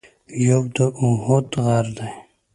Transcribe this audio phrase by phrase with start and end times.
[0.47, 2.11] یو د اُحد غر دی.